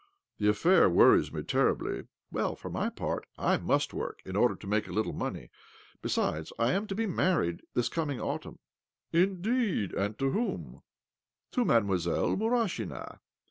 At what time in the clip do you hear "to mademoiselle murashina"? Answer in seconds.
11.51-13.19